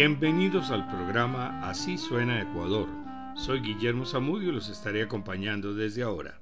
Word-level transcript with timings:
Bienvenidos 0.00 0.70
al 0.70 0.86
programa 0.86 1.68
Así 1.68 1.98
suena 1.98 2.40
Ecuador. 2.40 2.88
Soy 3.34 3.58
Guillermo 3.58 4.06
Zamudio 4.06 4.50
y 4.50 4.52
los 4.52 4.68
estaré 4.68 5.02
acompañando 5.02 5.74
desde 5.74 6.04
ahora. 6.04 6.38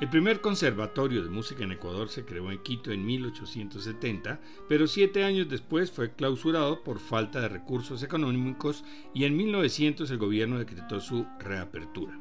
El 0.00 0.08
primer 0.08 0.40
conservatorio 0.40 1.22
de 1.22 1.28
música 1.28 1.62
en 1.62 1.72
Ecuador 1.72 2.08
se 2.08 2.24
creó 2.24 2.50
en 2.50 2.62
Quito 2.62 2.90
en 2.90 3.04
1870, 3.04 4.40
pero 4.66 4.86
siete 4.86 5.24
años 5.24 5.50
después 5.50 5.90
fue 5.90 6.14
clausurado 6.14 6.82
por 6.82 7.00
falta 7.00 7.38
de 7.38 7.50
recursos 7.50 8.02
económicos 8.02 8.82
y 9.12 9.24
en 9.24 9.36
1900 9.36 10.10
el 10.10 10.16
gobierno 10.16 10.58
decretó 10.58 11.00
su 11.00 11.26
reapertura. 11.38 12.18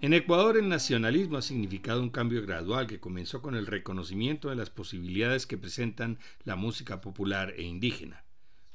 En 0.00 0.14
Ecuador 0.14 0.56
el 0.56 0.68
nacionalismo 0.68 1.36
ha 1.36 1.42
significado 1.42 2.02
un 2.02 2.10
cambio 2.10 2.42
gradual 2.42 2.88
que 2.88 2.98
comenzó 2.98 3.40
con 3.40 3.54
el 3.54 3.68
reconocimiento 3.68 4.50
de 4.50 4.56
las 4.56 4.70
posibilidades 4.70 5.46
que 5.46 5.58
presentan 5.58 6.18
la 6.42 6.56
música 6.56 7.00
popular 7.00 7.54
e 7.56 7.62
indígena. 7.62 8.24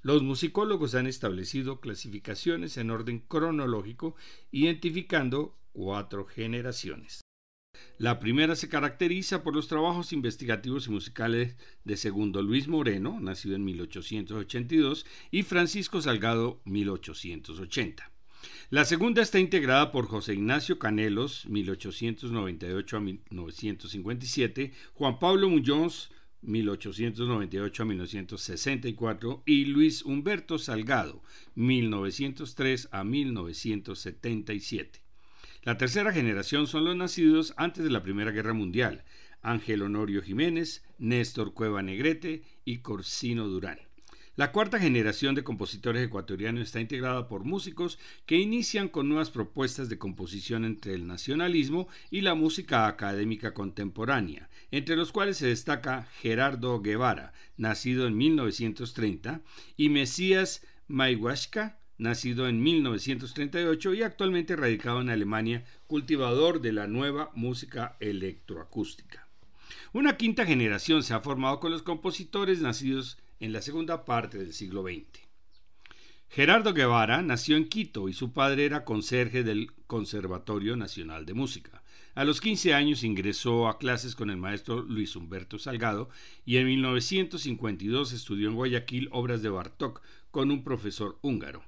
Los 0.04 0.22
musicólogos 0.22 0.96
han 0.96 1.08
establecido 1.08 1.80
clasificaciones 1.80 2.76
en 2.76 2.92
orden 2.92 3.20
cronológico, 3.20 4.16
identificando 4.52 5.58
cuatro 5.72 6.26
generaciones. 6.26 7.22
La 7.98 8.20
primera 8.20 8.58
se 8.58 8.68
caracteriza 8.68 9.44
por 9.44 9.56
los 9.56 9.70
trabajos 9.70 10.12
investigativos 10.12 10.88
y 10.88 10.92
musicales 10.92 11.56
de 11.86 11.96
segundo 11.96 12.42
Luis 12.42 12.68
Moreno, 12.68 13.22
nacido 13.22 13.56
en 13.56 13.64
1882, 13.64 15.06
y 15.32 15.44
Francisco 15.44 16.02
Salgado, 16.02 16.62
1880. 16.66 18.12
La 18.72 18.84
segunda 18.84 19.22
está 19.22 19.40
integrada 19.40 19.94
por 19.94 20.08
José 20.08 20.34
Ignacio 20.34 20.80
Canelos, 20.80 21.46
1898 21.48 22.98
a 22.98 23.00
1957, 23.00 24.74
Juan 24.96 25.18
Pablo 25.18 25.50
Muñoz, 25.50 26.12
1898 26.44 27.84
a 27.84 27.86
1964, 27.86 29.44
y 29.46 29.66
Luis 29.66 30.04
Humberto 30.04 30.58
Salgado, 30.58 31.24
1903 31.56 32.90
a 32.92 33.04
1977. 33.04 35.02
La 35.64 35.78
tercera 35.78 36.12
generación 36.12 36.68
son 36.68 36.86
los 36.86 36.96
nacidos 36.96 37.54
antes 37.58 37.84
de 37.84 37.90
la 37.90 38.04
Primera 38.04 38.32
Guerra 38.32 38.54
Mundial, 38.54 39.04
Ángel 39.42 39.82
Honorio 39.82 40.22
Jiménez, 40.22 40.84
Néstor 40.98 41.54
Cueva 41.54 41.82
Negrete 41.82 42.44
y 42.66 42.80
Corsino 42.80 43.48
Durán. 43.48 43.80
La 44.36 44.52
cuarta 44.52 44.80
generación 44.80 45.36
de 45.36 45.44
compositores 45.44 46.04
ecuatorianos 46.04 46.64
está 46.64 46.82
integrada 46.82 47.28
por 47.28 47.44
músicos 47.44 48.00
que 48.26 48.40
inician 48.40 48.88
con 48.88 49.08
nuevas 49.08 49.30
propuestas 49.30 49.90
de 49.90 50.00
composición 50.00 50.66
entre 50.66 50.96
el 50.96 51.06
nacionalismo 51.06 51.88
y 52.10 52.22
la 52.22 52.34
música 52.34 52.88
académica 52.88 53.54
contemporánea, 53.54 54.50
entre 54.72 54.96
los 54.96 55.12
cuales 55.12 55.38
se 55.38 55.46
destaca 55.46 56.08
Gerardo 56.20 56.82
Guevara, 56.82 57.32
nacido 57.58 58.08
en 58.08 58.18
1930, 58.18 59.42
y 59.78 59.90
Mesías 59.90 60.66
Maiwashka, 60.88 61.78
nacido 62.00 62.48
en 62.48 62.64
1938 62.64 63.94
y 63.94 64.02
actualmente 64.02 64.56
radicado 64.56 65.00
en 65.02 65.12
Alemania, 65.12 65.64
cultivador 65.86 66.60
de 66.60 66.72
la 66.72 66.88
nueva 66.88 67.30
música 67.36 67.98
electroacústica. 68.00 69.28
Una 69.94 70.18
quinta 70.18 70.44
generación 70.44 71.04
se 71.04 71.14
ha 71.14 71.20
formado 71.20 71.60
con 71.60 71.72
los 71.72 71.84
compositores 71.84 72.62
nacidos 72.62 73.20
en 73.44 73.52
la 73.52 73.62
segunda 73.62 74.06
parte 74.06 74.38
del 74.38 74.54
siglo 74.54 74.84
XX. 74.84 75.20
Gerardo 76.30 76.74
Guevara 76.74 77.22
nació 77.22 77.58
en 77.58 77.68
Quito 77.68 78.08
y 78.08 78.14
su 78.14 78.32
padre 78.32 78.64
era 78.64 78.86
conserje 78.86 79.44
del 79.44 79.74
Conservatorio 79.86 80.78
Nacional 80.78 81.26
de 81.26 81.34
Música. 81.34 81.84
A 82.16 82.24
los 82.24 82.40
15 82.40 82.74
años 82.74 83.04
ingresó 83.04 83.68
a 83.68 83.80
clases 83.80 84.16
con 84.16 84.30
el 84.30 84.38
maestro 84.38 84.82
Luis 84.84 85.18
Humberto 85.18 85.60
Salgado 85.60 86.10
y 86.46 86.56
en 86.56 86.68
1952 86.68 88.14
estudió 88.14 88.48
en 88.48 88.56
Guayaquil 88.56 89.10
obras 89.12 89.42
de 89.42 89.50
Bartók 89.50 90.02
con 90.32 90.50
un 90.50 90.64
profesor 90.64 91.20
húngaro. 91.22 91.66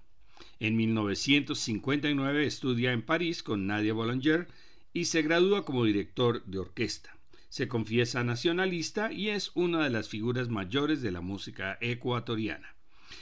En 0.61 0.78
1959 0.78 2.45
estudia 2.45 2.94
en 2.94 3.01
París 3.01 3.44
con 3.44 3.67
Nadia 3.67 3.94
Boulanger 3.94 4.47
y 4.94 5.05
se 5.05 5.23
gradúa 5.23 5.66
como 5.66 5.83
director 5.83 6.41
de 6.45 6.59
orquesta 6.59 7.14
se 7.55 7.69
confiesa 7.69 8.21
nacionalista 8.25 9.13
y 9.13 9.29
es 9.29 9.51
una 9.55 9.81
de 9.85 9.89
las 9.89 10.09
figuras 10.09 10.49
mayores 10.49 11.01
de 11.01 11.13
la 11.13 11.21
música 11.21 11.77
ecuatoriana. 11.79 12.75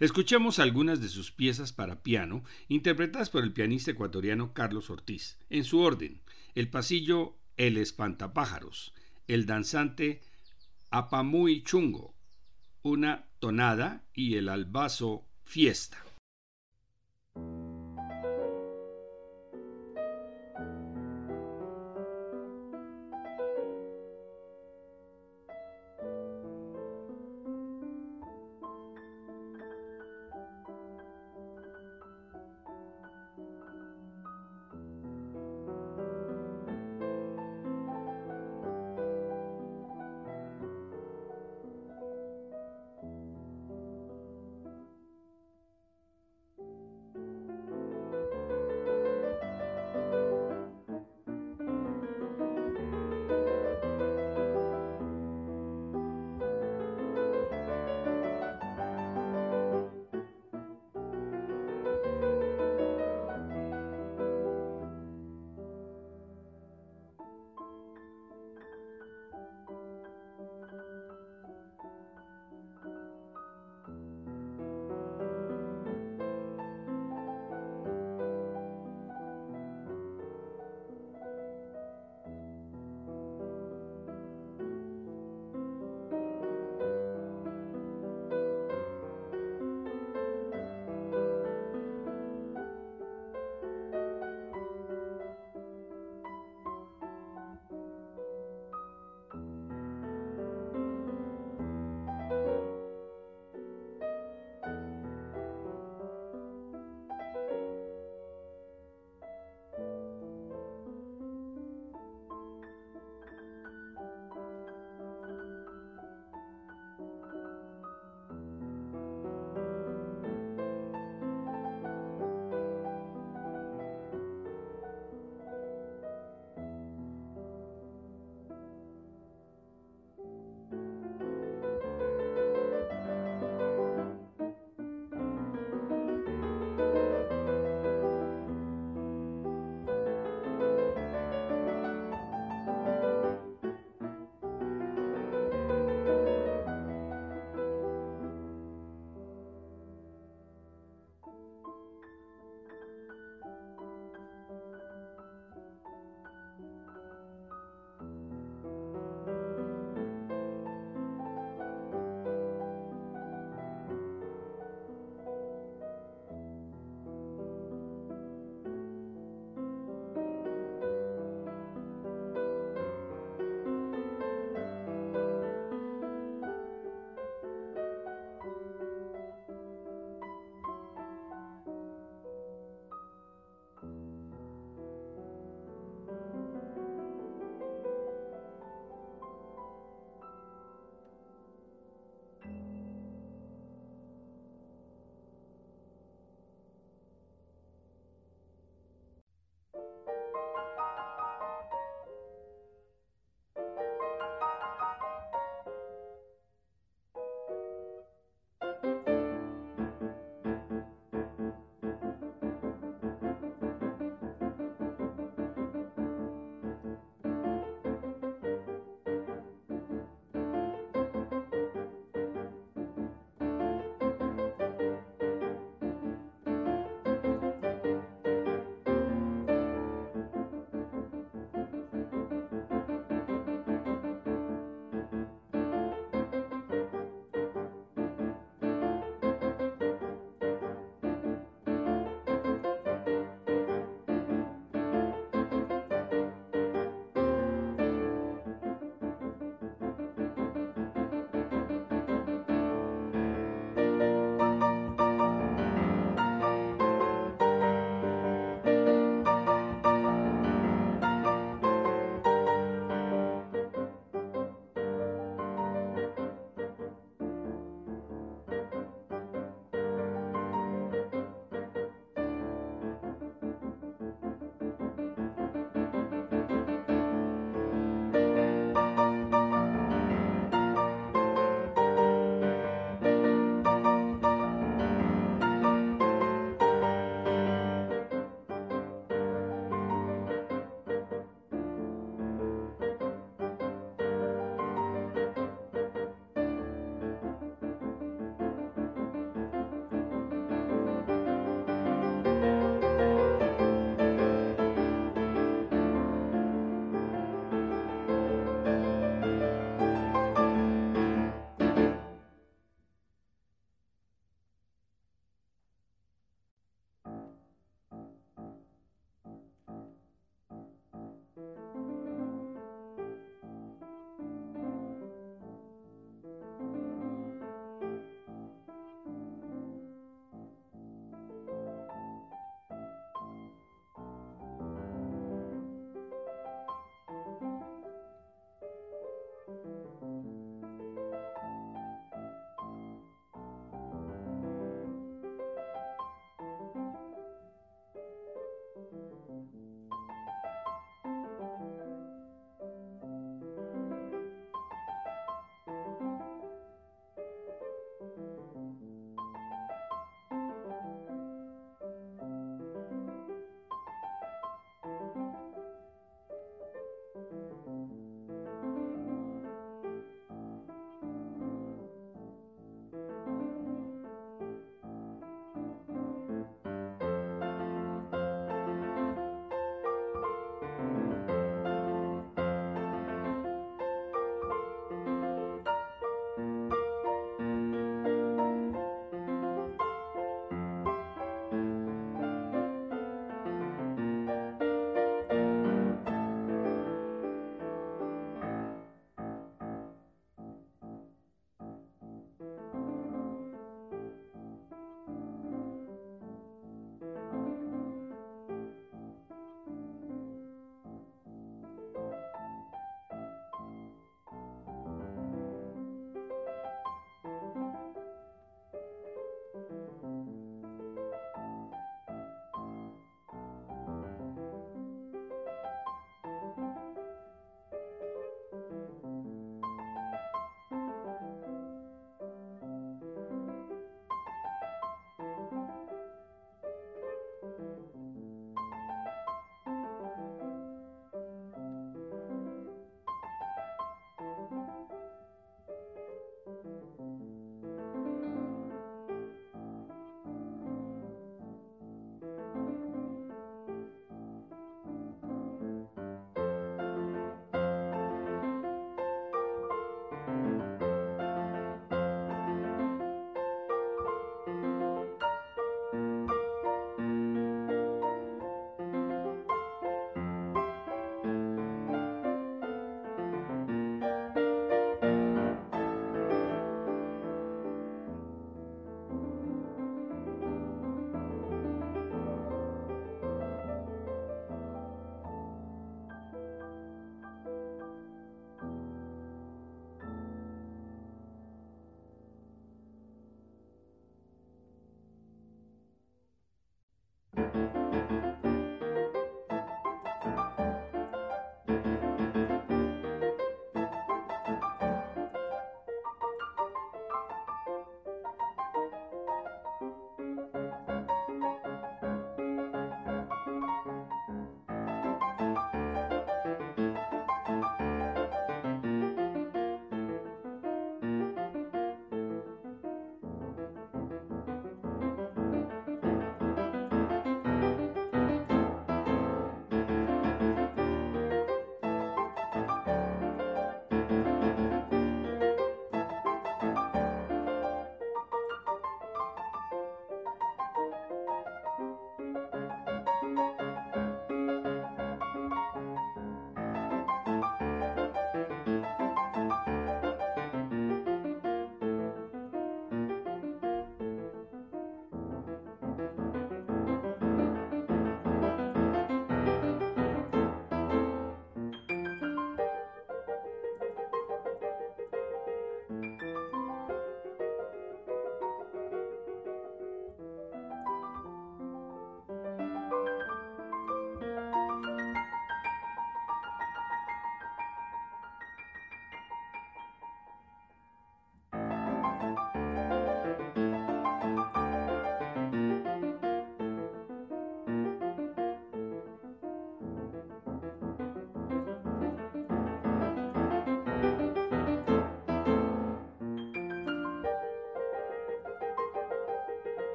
Escuchemos 0.00 0.58
algunas 0.58 1.02
de 1.02 1.08
sus 1.08 1.30
piezas 1.30 1.74
para 1.74 2.02
piano, 2.02 2.42
interpretadas 2.68 3.28
por 3.28 3.44
el 3.44 3.52
pianista 3.52 3.90
ecuatoriano 3.90 4.54
Carlos 4.54 4.88
Ortiz, 4.88 5.36
en 5.50 5.62
su 5.62 5.80
orden, 5.80 6.22
el 6.54 6.70
pasillo 6.70 7.36
El 7.58 7.76
espantapájaros, 7.76 8.94
el 9.28 9.44
danzante 9.44 10.22
Apamuy 10.88 11.62
Chungo, 11.62 12.14
una 12.80 13.26
tonada 13.40 14.06
y 14.14 14.36
el 14.36 14.48
albazo 14.48 15.26
Fiesta. 15.42 16.02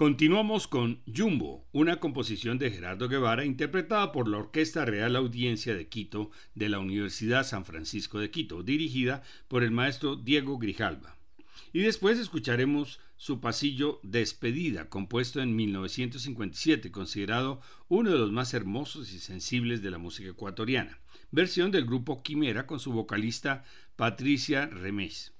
Continuamos 0.00 0.66
con 0.66 1.02
Jumbo, 1.14 1.68
una 1.72 2.00
composición 2.00 2.56
de 2.56 2.70
Gerardo 2.70 3.06
Guevara 3.06 3.44
interpretada 3.44 4.12
por 4.12 4.28
la 4.28 4.38
Orquesta 4.38 4.86
Real 4.86 5.14
Audiencia 5.14 5.74
de 5.74 5.88
Quito 5.88 6.30
de 6.54 6.70
la 6.70 6.78
Universidad 6.78 7.44
San 7.44 7.66
Francisco 7.66 8.18
de 8.18 8.30
Quito, 8.30 8.62
dirigida 8.62 9.22
por 9.46 9.62
el 9.62 9.72
maestro 9.72 10.16
Diego 10.16 10.56
Grijalva. 10.56 11.18
Y 11.74 11.80
después 11.80 12.18
escucharemos 12.18 12.98
su 13.18 13.42
pasillo 13.42 14.00
Despedida, 14.02 14.88
compuesto 14.88 15.42
en 15.42 15.54
1957, 15.54 16.90
considerado 16.90 17.60
uno 17.88 18.10
de 18.10 18.16
los 18.16 18.32
más 18.32 18.54
hermosos 18.54 19.12
y 19.12 19.18
sensibles 19.18 19.82
de 19.82 19.90
la 19.90 19.98
música 19.98 20.30
ecuatoriana, 20.30 20.98
versión 21.30 21.70
del 21.72 21.84
grupo 21.84 22.22
Quimera 22.22 22.66
con 22.66 22.80
su 22.80 22.90
vocalista 22.90 23.64
Patricia 23.96 24.64
Remés. 24.64 25.34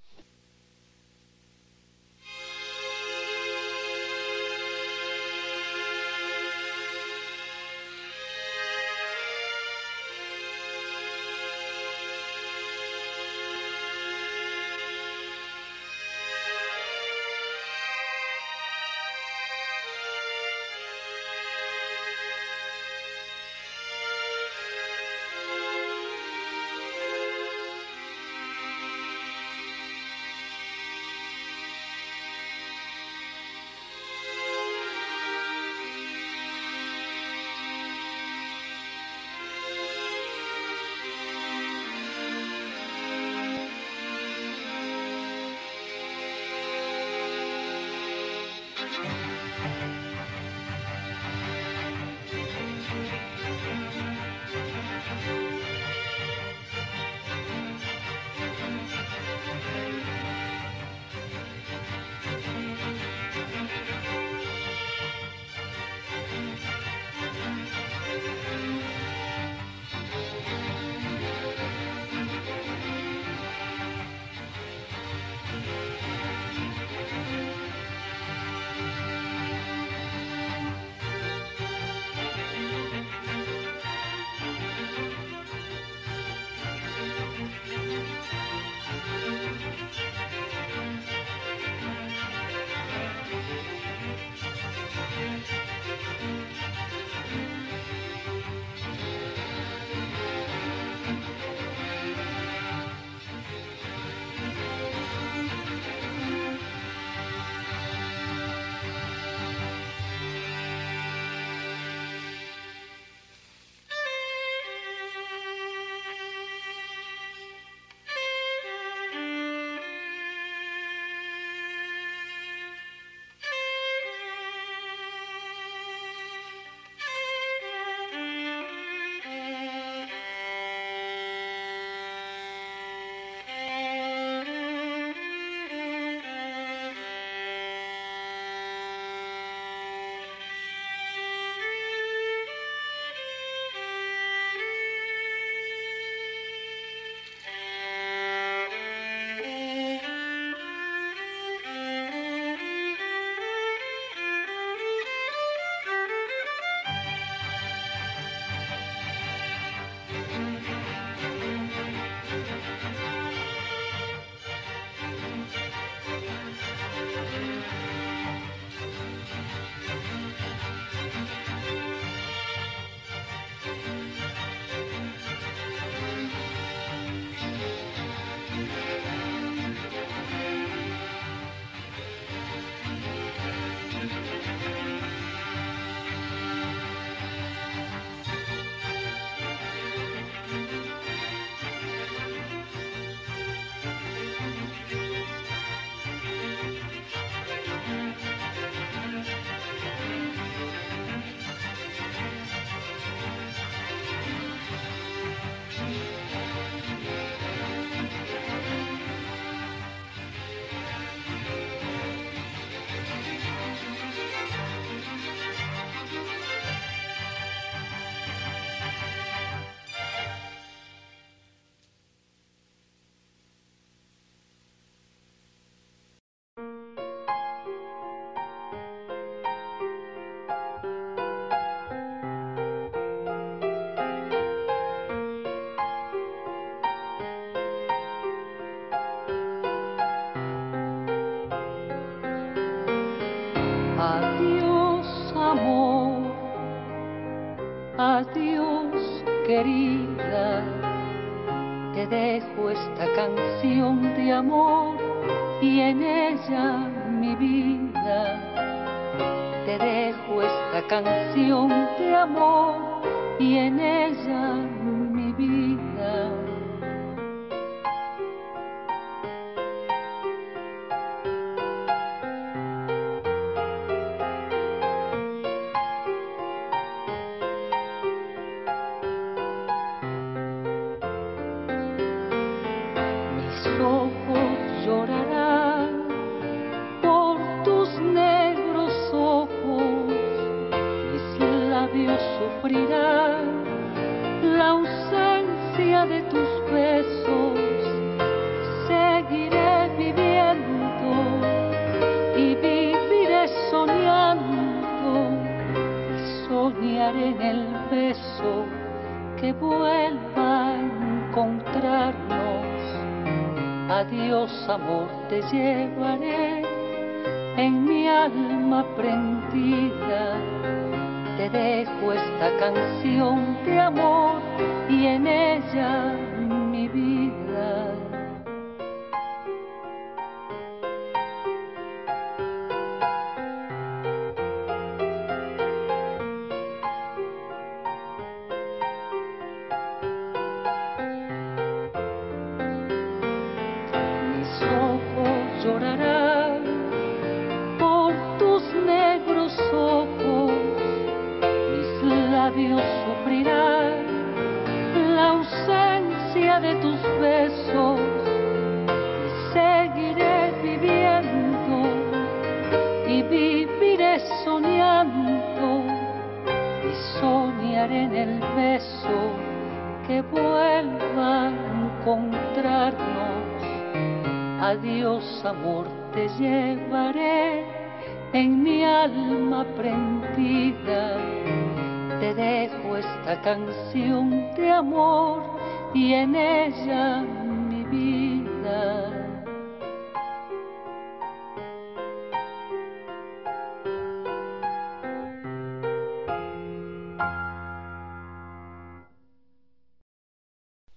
Te 382.20 382.34
dejo 382.34 382.98
esta 382.98 383.40
canción 383.40 384.54
de 384.54 384.68
amor 384.68 385.58
y 385.94 386.12
en 386.12 386.36
ella 386.36 387.22
mi 387.22 387.82
vida. 387.84 389.20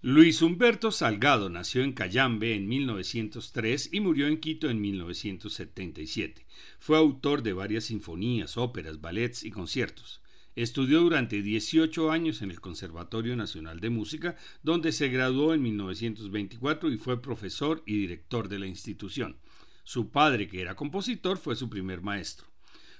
Luis 0.02 0.42
Humberto 0.42 0.92
Salgado 0.92 1.50
nació 1.50 1.84
en 1.84 1.94
Cayambe 1.94 2.54
en 2.54 2.68
1903 2.68 3.92
y 3.94 4.02
murió 4.02 4.28
en 4.28 4.42
Quito 4.42 4.70
en 4.70 4.82
1977. 4.82 6.46
Fue 6.80 6.98
autor 6.98 7.44
de 7.44 7.54
varias 7.54 7.86
sinfonías, 7.86 8.58
óperas, 8.58 9.00
ballets 9.00 9.46
y 9.46 9.52
conciertos. 9.52 10.23
Estudió 10.56 11.02
durante 11.02 11.42
18 11.42 12.12
años 12.12 12.44
en 12.44 12.52
el 12.52 12.62
Conservatorio 12.62 13.36
Nacional 13.36 13.80
de 13.80 13.90
Música, 13.90 14.36
donde 14.62 14.92
se 14.92 15.10
graduó 15.10 15.56
en 15.56 15.64
1924 15.64 16.92
y 16.92 16.98
fue 16.98 17.22
profesor 17.22 17.82
y 17.88 17.98
director 17.98 18.48
de 18.50 18.60
la 18.60 18.68
institución. 18.68 19.38
Su 19.84 20.12
padre, 20.12 20.48
que 20.48 20.62
era 20.62 20.76
compositor, 20.76 21.38
fue 21.38 21.56
su 21.56 21.70
primer 21.70 22.02
maestro. 22.02 22.48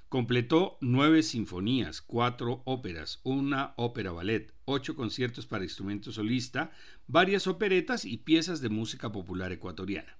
Completó 0.08 0.78
nueve 0.80 1.22
sinfonías, 1.22 2.02
cuatro 2.02 2.62
óperas, 2.66 3.20
una 3.22 3.72
ópera 3.76 4.10
ballet, 4.10 4.52
ocho 4.64 4.96
conciertos 4.96 5.46
para 5.46 5.64
instrumento 5.64 6.10
solista, 6.10 6.72
varias 7.06 7.46
operetas 7.46 8.04
y 8.04 8.18
piezas 8.18 8.60
de 8.60 8.68
música 8.68 9.12
popular 9.12 9.52
ecuatoriana. 9.52 10.18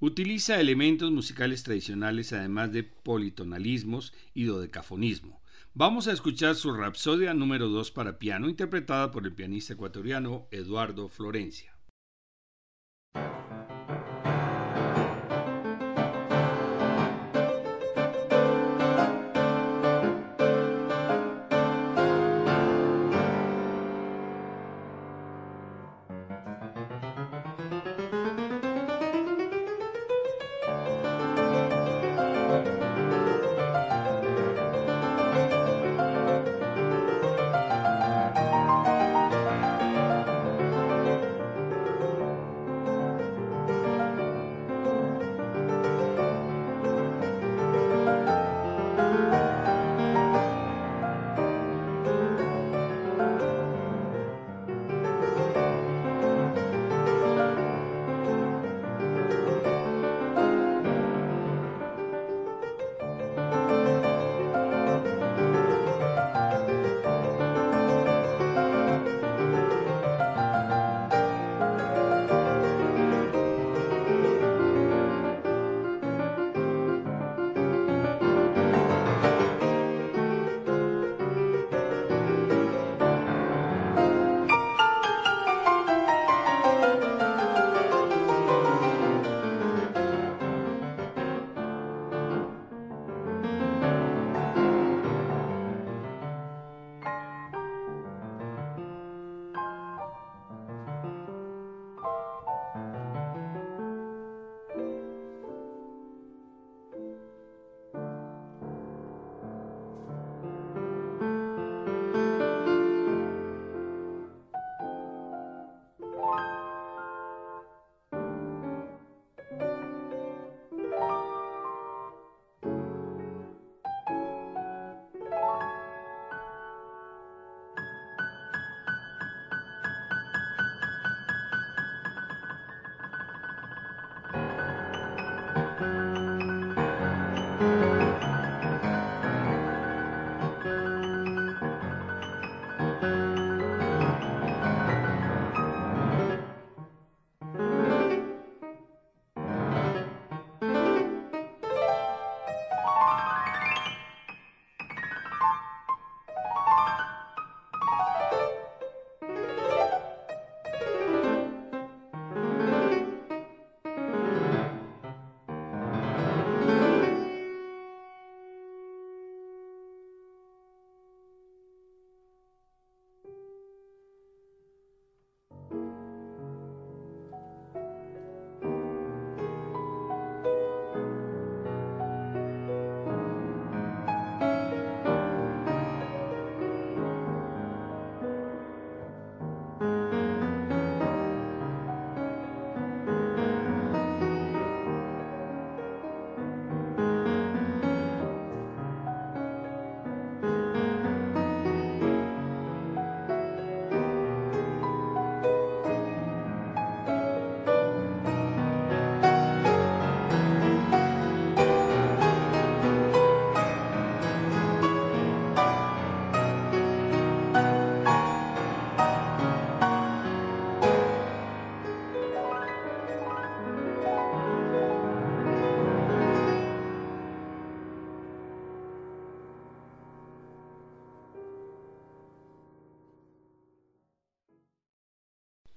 Utiliza 0.00 0.60
elementos 0.60 1.10
musicales 1.10 1.64
tradicionales 1.64 2.32
además 2.32 2.72
de 2.72 2.84
politonalismos 2.84 4.14
y 4.32 4.44
dodecafonismo. 4.44 5.37
Vamos 5.80 6.08
a 6.08 6.12
escuchar 6.12 6.56
su 6.56 6.72
Rapsodia 6.72 7.32
número 7.34 7.68
2 7.68 7.92
para 7.92 8.18
piano 8.18 8.48
interpretada 8.48 9.12
por 9.12 9.24
el 9.24 9.32
pianista 9.32 9.74
ecuatoriano 9.74 10.48
Eduardo 10.50 11.08
Florencia. 11.08 11.77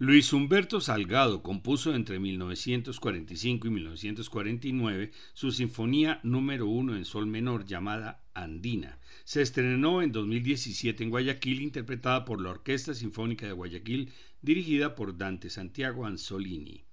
Luis 0.04 0.34
Humberto 0.34 0.82
Salgado 0.82 1.44
compuso 1.44 1.94
entre 1.94 2.18
1945 2.18 3.68
y 3.68 3.70
1949 3.70 5.12
su 5.36 5.52
sinfonía 5.52 6.20
número 6.24 6.66
uno 6.66 6.96
en 6.96 7.06
sol 7.06 7.28
menor 7.28 7.66
llamada 7.66 8.24
Andina. 8.34 8.98
Se 9.26 9.44
estrenó 9.44 10.02
en 10.02 10.12
2017 10.12 11.04
en 11.04 11.12
Guayaquil, 11.12 11.62
interpretada 11.62 12.26
por 12.26 12.42
la 12.42 12.50
Orquesta 12.50 12.96
Sinfónica 12.96 13.46
de 13.46 13.52
Guayaquil, 13.52 14.10
dirigida 14.42 14.96
por 14.96 15.20
Dante 15.20 15.52
Santiago 15.52 16.08
Anzolini. 16.08 16.84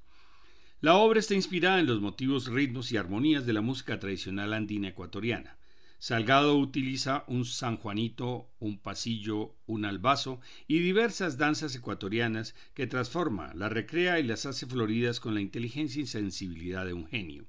La 0.82 0.96
obra 0.96 1.20
está 1.20 1.34
inspirada 1.34 1.80
en 1.80 1.86
los 1.86 2.02
motivos, 2.02 2.48
ritmos 2.48 2.92
y 2.92 2.98
armonías 2.98 3.46
de 3.46 3.54
la 3.54 3.62
música 3.62 3.98
tradicional 3.98 4.52
andina 4.52 4.88
ecuatoriana. 4.88 5.57
Salgado 6.00 6.56
utiliza 6.56 7.24
un 7.26 7.44
San 7.44 7.76
Juanito, 7.76 8.48
un 8.60 8.78
pasillo, 8.78 9.56
un 9.66 9.84
albazo 9.84 10.40
y 10.68 10.78
diversas 10.78 11.38
danzas 11.38 11.74
ecuatorianas 11.74 12.54
que 12.74 12.86
transforma, 12.86 13.52
las 13.54 13.72
recrea 13.72 14.20
y 14.20 14.22
las 14.22 14.46
hace 14.46 14.66
floridas 14.66 15.18
con 15.18 15.34
la 15.34 15.40
inteligencia 15.40 16.00
y 16.00 16.06
sensibilidad 16.06 16.86
de 16.86 16.92
un 16.92 17.08
genio. 17.08 17.46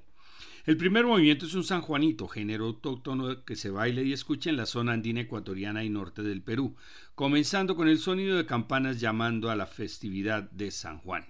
El 0.66 0.78
primer 0.78 1.06
movimiento 1.06 1.46
es 1.46 1.54
un 1.54 1.64
San 1.64 1.82
Juanito, 1.82 2.28
género 2.28 2.66
autóctono 2.66 3.46
que 3.46 3.56
se 3.56 3.70
baila 3.70 4.02
y 4.02 4.14
escucha 4.14 4.50
en 4.50 4.58
la 4.58 4.66
zona 4.66 4.94
andina 4.94 5.22
ecuatoriana 5.22 5.84
y 5.84 5.90
norte 5.90 6.24
del 6.24 6.42
Perú, 6.42 6.76
comenzando 7.14 7.76
con 7.76 7.88
el 7.88 8.00
sonido 8.00 8.36
de 8.36 8.48
campanas 8.48 9.00
llamando 9.00 9.52
a 9.52 9.56
la 9.56 9.68
festividad 9.68 10.50
de 10.50 10.72
San 10.72 10.98
Juan. 10.98 11.26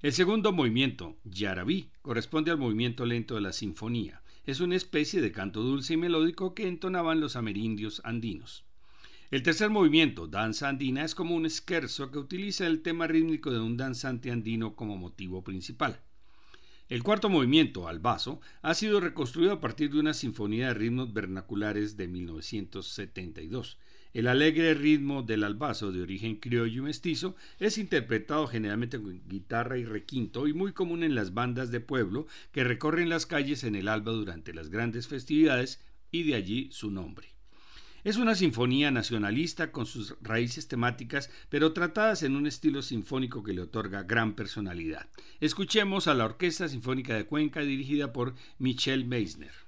El 0.00 0.12
segundo 0.12 0.52
movimiento, 0.52 1.16
Yarabí, 1.24 1.90
corresponde 2.02 2.52
al 2.52 2.58
movimiento 2.58 3.04
lento 3.04 3.34
de 3.34 3.40
la 3.40 3.52
sinfonía 3.52 4.22
es 4.46 4.60
una 4.60 4.76
especie 4.76 5.20
de 5.20 5.32
canto 5.32 5.60
dulce 5.60 5.94
y 5.94 5.96
melódico 5.96 6.54
que 6.54 6.68
entonaban 6.68 7.20
los 7.20 7.34
amerindios 7.34 8.00
andinos. 8.04 8.64
El 9.32 9.42
tercer 9.42 9.70
movimiento, 9.70 10.28
danza 10.28 10.68
andina, 10.68 11.04
es 11.04 11.16
como 11.16 11.34
un 11.34 11.46
esquerzo 11.46 12.12
que 12.12 12.18
utiliza 12.18 12.66
el 12.68 12.80
tema 12.80 13.08
rítmico 13.08 13.50
de 13.50 13.58
un 13.58 13.76
danzante 13.76 14.30
andino 14.30 14.76
como 14.76 14.96
motivo 14.96 15.42
principal. 15.42 16.00
El 16.88 17.02
cuarto 17.02 17.28
movimiento, 17.28 17.88
al 17.88 17.98
vaso, 17.98 18.40
ha 18.62 18.74
sido 18.74 19.00
reconstruido 19.00 19.54
a 19.54 19.60
partir 19.60 19.90
de 19.90 19.98
una 19.98 20.14
sinfonía 20.14 20.68
de 20.68 20.74
ritmos 20.74 21.12
vernaculares 21.12 21.96
de 21.96 22.06
1972. 22.06 23.78
El 24.14 24.28
alegre 24.28 24.74
ritmo 24.74 25.22
del 25.22 25.44
albazo 25.44 25.92
de 25.92 26.02
origen 26.02 26.36
criollo 26.36 26.82
y 26.82 26.84
mestizo 26.84 27.36
es 27.58 27.78
interpretado 27.78 28.46
generalmente 28.46 29.00
con 29.00 29.20
guitarra 29.28 29.78
y 29.78 29.84
requinto 29.84 30.46
y 30.48 30.52
muy 30.52 30.72
común 30.72 31.02
en 31.02 31.14
las 31.14 31.34
bandas 31.34 31.70
de 31.70 31.80
pueblo 31.80 32.26
que 32.52 32.64
recorren 32.64 33.08
las 33.08 33.26
calles 33.26 33.64
en 33.64 33.74
el 33.74 33.88
alba 33.88 34.12
durante 34.12 34.54
las 34.54 34.70
grandes 34.70 35.06
festividades 35.08 35.80
y 36.10 36.22
de 36.22 36.34
allí 36.34 36.68
su 36.72 36.90
nombre. 36.90 37.36
Es 38.06 38.18
una 38.18 38.36
sinfonía 38.36 38.92
nacionalista 38.92 39.72
con 39.72 39.84
sus 39.84 40.14
raíces 40.22 40.68
temáticas, 40.68 41.28
pero 41.48 41.72
tratadas 41.72 42.22
en 42.22 42.36
un 42.36 42.46
estilo 42.46 42.80
sinfónico 42.80 43.42
que 43.42 43.52
le 43.52 43.62
otorga 43.62 44.04
gran 44.04 44.36
personalidad. 44.36 45.08
Escuchemos 45.40 46.06
a 46.06 46.14
la 46.14 46.26
Orquesta 46.26 46.68
Sinfónica 46.68 47.14
de 47.14 47.26
Cuenca 47.26 47.62
dirigida 47.62 48.12
por 48.12 48.36
Michel 48.60 49.06
Meisner. 49.06 49.65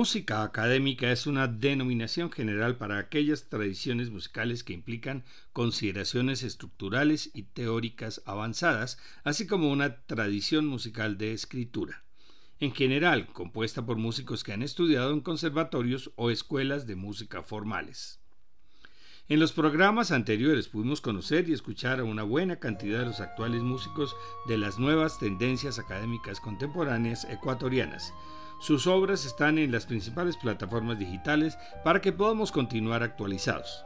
Música 0.00 0.44
académica 0.44 1.10
es 1.10 1.26
una 1.26 1.48
denominación 1.48 2.30
general 2.30 2.76
para 2.76 2.98
aquellas 2.98 3.48
tradiciones 3.48 4.10
musicales 4.10 4.62
que 4.62 4.72
implican 4.72 5.24
consideraciones 5.52 6.44
estructurales 6.44 7.32
y 7.34 7.42
teóricas 7.42 8.22
avanzadas, 8.24 9.00
así 9.24 9.48
como 9.48 9.72
una 9.72 10.02
tradición 10.02 10.68
musical 10.68 11.18
de 11.18 11.32
escritura. 11.32 12.04
En 12.60 12.72
general, 12.72 13.26
compuesta 13.32 13.84
por 13.84 13.96
músicos 13.96 14.44
que 14.44 14.52
han 14.52 14.62
estudiado 14.62 15.10
en 15.10 15.20
conservatorios 15.20 16.12
o 16.14 16.30
escuelas 16.30 16.86
de 16.86 16.94
música 16.94 17.42
formales. 17.42 18.20
En 19.28 19.40
los 19.40 19.50
programas 19.50 20.12
anteriores 20.12 20.68
pudimos 20.68 21.00
conocer 21.00 21.48
y 21.48 21.54
escuchar 21.54 21.98
a 21.98 22.04
una 22.04 22.22
buena 22.22 22.60
cantidad 22.60 23.00
de 23.00 23.06
los 23.06 23.18
actuales 23.18 23.62
músicos 23.62 24.14
de 24.46 24.58
las 24.58 24.78
nuevas 24.78 25.18
tendencias 25.18 25.80
académicas 25.80 26.38
contemporáneas 26.38 27.24
ecuatorianas, 27.24 28.14
sus 28.60 28.86
obras 28.86 29.24
están 29.24 29.56
en 29.58 29.72
las 29.72 29.86
principales 29.86 30.36
plataformas 30.36 30.98
digitales 30.98 31.58
para 31.84 32.00
que 32.00 32.12
podamos 32.12 32.52
continuar 32.52 33.02
actualizados. 33.02 33.84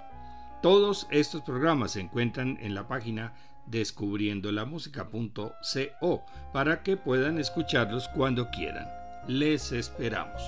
Todos 0.63 1.07
estos 1.11 1.43
programas 1.43 1.93
se 1.93 2.01
encuentran 2.01 2.59
en 2.61 2.75
la 2.75 2.89
página 2.89 3.33
descubriendolamusica.co 3.67 6.25
para 6.53 6.83
que 6.83 6.97
puedan 6.97 7.39
escucharlos 7.39 8.09
cuando 8.09 8.51
quieran. 8.51 8.89
Les 9.29 9.71
esperamos. 9.73 10.43